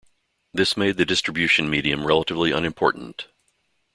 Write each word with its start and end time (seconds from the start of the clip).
This 0.51 0.75
made 0.75 0.97
the 0.97 1.05
distribution 1.05 1.69
medium 1.69 2.07
relatively 2.07 2.51
unimportant. 2.51 3.27